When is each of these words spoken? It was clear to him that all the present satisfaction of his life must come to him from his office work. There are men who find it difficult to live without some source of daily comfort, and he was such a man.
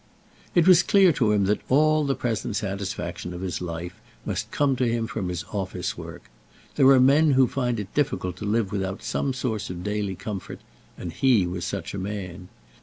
It 0.55 0.67
was 0.67 0.81
clear 0.81 1.11
to 1.11 1.31
him 1.31 1.45
that 1.45 1.61
all 1.69 2.05
the 2.05 2.15
present 2.15 2.55
satisfaction 2.55 3.35
of 3.35 3.41
his 3.41 3.61
life 3.61 4.01
must 4.25 4.49
come 4.49 4.75
to 4.77 4.87
him 4.87 5.05
from 5.05 5.29
his 5.29 5.45
office 5.53 5.95
work. 5.95 6.23
There 6.73 6.87
are 6.89 6.99
men 6.99 7.33
who 7.33 7.47
find 7.47 7.79
it 7.79 7.93
difficult 7.93 8.35
to 8.37 8.45
live 8.45 8.71
without 8.71 9.03
some 9.03 9.31
source 9.31 9.69
of 9.69 9.83
daily 9.83 10.15
comfort, 10.15 10.61
and 10.97 11.13
he 11.13 11.45
was 11.45 11.65
such 11.65 11.93
a 11.93 11.99
man. 11.99 12.47